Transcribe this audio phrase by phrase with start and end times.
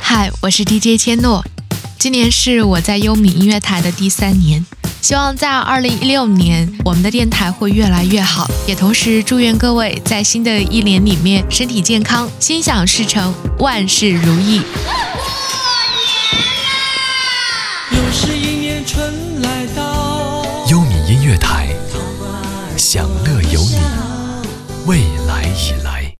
[0.00, 1.44] 嗨，我是 DJ 千诺，
[1.98, 4.64] 今年是我在优米音乐台的第三年，
[5.00, 14.60] 希望在二零一六年我们的电台会越来越好，也同时祝愿各位在新的一年里面身体健康，心想事成，万事如意。
[14.60, 14.92] 过
[15.90, 17.96] 年啦！
[17.96, 21.68] 又是一年春来到，优米音乐台，
[22.76, 23.78] 享乐有你，
[24.86, 26.12] 未来已来。